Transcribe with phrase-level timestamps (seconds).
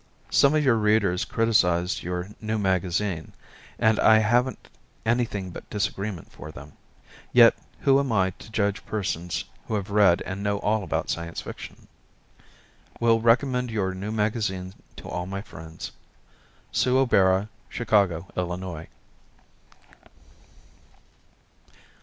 [0.31, 3.33] Some of our readers criticized your new magazine,
[3.77, 4.67] and I haven't
[5.05, 6.73] anything but disagreement for them.
[7.31, 11.41] Yet, who am I, to judge persons who have read and know all about Science
[11.41, 11.87] Fiction?
[12.99, 15.91] Will recommend your new magazine to all my friends.
[16.71, 18.87] Sue O'Bara, 13440 Barley Ave., Chicago, Illinois.